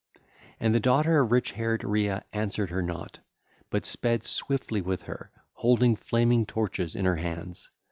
[0.59, 3.19] And the daughter of rich haired Rhea answered her not,
[3.69, 7.69] but sped swiftly with her, holding flaming torches in her hands.